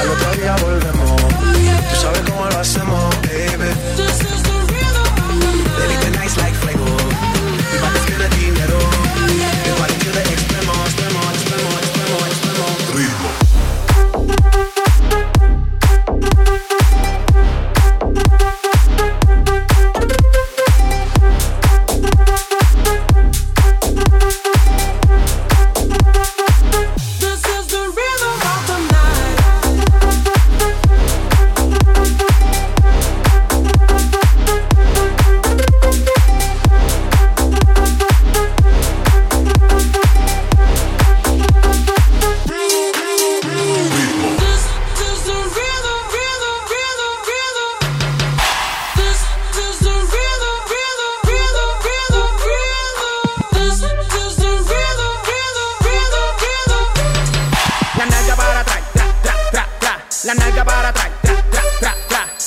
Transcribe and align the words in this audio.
Al 0.00 0.08
otro 0.08 0.32
día 0.32 0.56
volvemos. 0.62 1.20
Tú 1.90 2.00
sabes 2.00 2.20
cómo 2.20 2.46
lo 2.46 2.58
hacemos, 2.58 3.14
baby. 3.22 4.39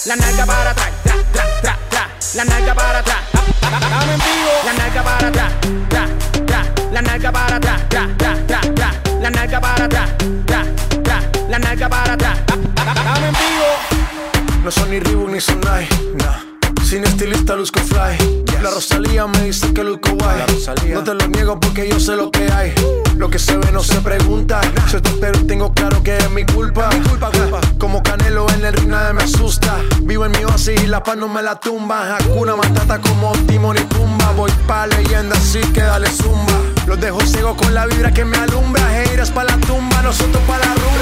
La 0.05 0.17
nalga 0.17 0.45
para 0.45 0.71
atrás, 0.71 0.91
tra, 1.03 1.15
tra, 1.31 1.45
tra, 1.61 1.79
tra, 1.89 2.09
la 2.35 2.45
nalga 2.45 2.75
para 2.75 2.99
atrás. 2.99 3.17
Dame 3.71 4.13
en 4.13 4.19
vivo. 4.19 4.51
La 4.65 4.73
nalga 4.73 5.03
para 5.03 5.27
atrás, 5.27 5.53
tra, 5.89 6.07
tra, 6.45 6.63
la 6.91 7.01
nalga 7.01 7.31
para 7.31 7.55
atrás, 7.55 7.81
tra, 7.89 8.09
tra, 8.17 8.45
tra, 8.45 8.61
tra, 8.75 8.93
la 9.21 9.29
nalga 9.29 9.61
para 9.61 9.85
atrás, 9.85 10.09
tra, 10.45 10.65
tra, 11.03 11.21
la 11.49 11.59
nalga 11.59 11.89
para 11.89 12.13
atrás. 12.13 12.37
Dame 12.47 13.27
en 13.27 13.33
vivo. 13.33 14.63
No 14.63 14.71
son 14.71 14.89
ni 14.89 14.99
Reebok 14.99 15.29
ni 15.29 15.39
Sonai, 15.39 15.87
nah. 16.15 16.53
Sin 16.83 17.03
estilista 17.05 17.55
luzco 17.55 17.79
fly. 17.79 18.43
La 18.61 18.69
Rosalía 18.69 19.27
me 19.27 19.41
dice 19.41 19.73
que 19.73 19.83
luzco 19.83 20.11
guay. 20.15 20.41
No 20.93 21.03
te 21.03 21.13
lo 21.13 21.27
niego 21.27 21.59
porque 21.59 21.89
yo 21.89 21.99
sé 21.99 22.15
lo 22.15 22.29
que 22.31 22.49
hay. 22.51 22.73
Lo 23.17 23.29
que 23.29 23.39
se 23.39 23.57
ve 23.57 23.71
no 23.71 23.83
se 23.83 23.99
pregunta. 24.01 24.61
Soy 24.89 25.01
pero 25.19 25.45
tengo 25.45 25.73
claro 25.73 26.01
que 26.03 26.15
es 26.15 26.29
mi 26.31 26.45
culpa. 26.45 26.89
Mi 26.93 27.01
culpa, 27.01 27.31
culpa. 27.31 27.59
Como 27.77 28.01
Canelo 28.03 28.45
en 28.51 28.65
el 28.65 28.73
ring 28.73 28.89
nadie 28.89 29.13
me 29.13 29.23
asusta. 29.23 29.75
Vivo 30.13 30.27
en 30.27 30.31
mi 30.33 30.43
oasis 30.43 30.79
y 30.83 30.85
la 30.85 31.01
paz 31.01 31.17
no 31.17 31.27
me 31.27 31.41
la 31.41 31.55
tumba. 31.55 32.15
Hakuna 32.15 32.55
Matata 32.55 32.99
como 32.99 33.31
Timon 33.47 33.77
y 33.77 33.81
Pumba. 33.81 34.31
Voy 34.33 34.51
pa' 34.67 34.85
leyenda 34.85 35.35
así 35.35 35.59
que 35.73 35.81
dale 35.81 36.07
zumba. 36.07 36.53
Los 36.85 36.99
dejo 36.99 37.19
ciego 37.21 37.57
con 37.57 37.73
la 37.73 37.87
vibra 37.87 38.11
que 38.11 38.23
me 38.23 38.37
alumbra. 38.37 38.95
Heiras 38.95 39.31
pa' 39.31 39.43
la 39.43 39.57
tumba, 39.57 40.03
nosotros 40.03 40.43
pa' 40.45 40.59
la 40.59 40.65
rumba. 40.65 40.93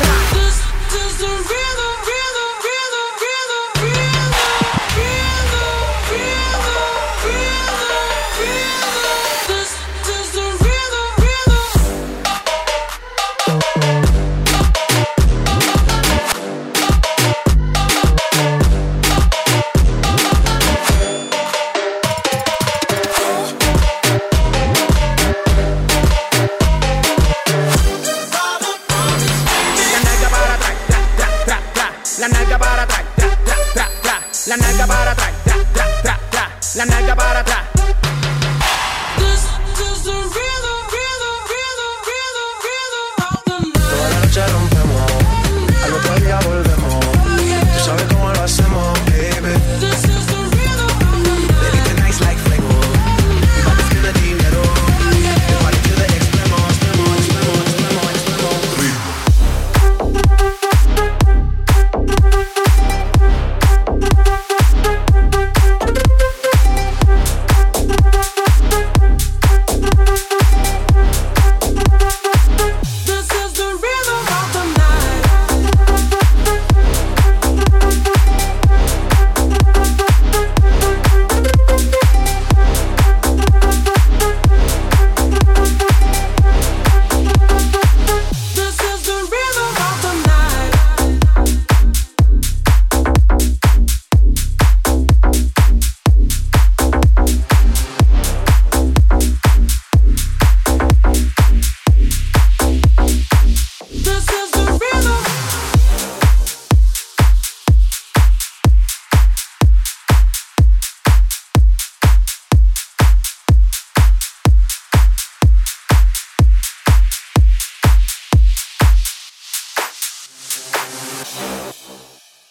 Nalga 34.57 34.87
para 34.87 35.11
atrás, 35.11 35.31
tra, 35.43 35.55
tra, 35.73 35.85
tra, 36.01 36.19
tra, 36.29 36.49
la 36.75 36.85
nalga 36.85 37.15
para 37.15 37.39
atrás, 37.39 37.59